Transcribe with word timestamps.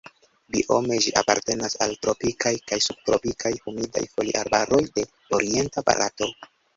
Biome 0.53 0.95
ĝi 1.05 1.11
apartenas 1.19 1.75
al 1.85 1.91
tropikaj 2.05 2.53
kaj 2.71 2.79
subtropikaj 2.85 3.51
humidaj 3.65 4.03
foliarbaroj 4.15 4.81
de 4.97 5.05
orienta 5.39 5.85
Barato. 5.91 6.31